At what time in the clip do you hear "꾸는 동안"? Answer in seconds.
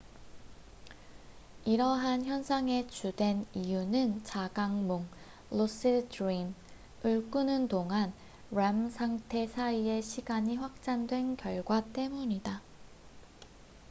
7.29-8.11